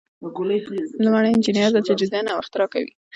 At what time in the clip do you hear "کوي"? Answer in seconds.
2.73-2.91